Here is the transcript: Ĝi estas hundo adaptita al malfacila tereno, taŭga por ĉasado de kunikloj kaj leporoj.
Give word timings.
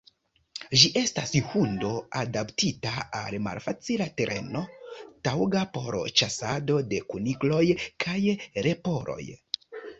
Ĝi 0.83 0.87
estas 1.01 1.33
hundo 1.51 1.91
adaptita 2.21 2.93
al 3.19 3.37
malfacila 3.49 4.09
tereno, 4.23 4.65
taŭga 5.29 5.63
por 5.79 6.01
ĉasado 6.23 6.81
de 6.95 7.05
kunikloj 7.13 7.63
kaj 8.07 8.21
leporoj. 8.69 9.23